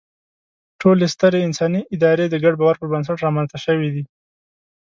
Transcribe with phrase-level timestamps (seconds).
[0.81, 4.03] ټولې سترې انساني ادارې د ګډ باور پر بنسټ رامنځ ته شوې دي.